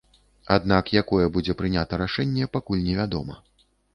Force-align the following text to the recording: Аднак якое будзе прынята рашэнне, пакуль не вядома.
Аднак 0.53 0.87
якое 1.01 1.25
будзе 1.35 1.55
прынята 1.59 1.99
рашэнне, 2.03 2.49
пакуль 2.57 2.83
не 2.87 2.97
вядома. 3.01 3.39